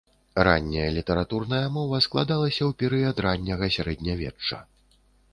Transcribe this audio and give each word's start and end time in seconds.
Ранняя 0.45 0.85
літаратурная 0.93 1.67
мова 1.75 1.99
склалася 2.05 2.63
ў 2.69 2.77
перыяд 2.79 3.21
ранняга 3.27 3.67
сярэднявечча. 3.77 4.57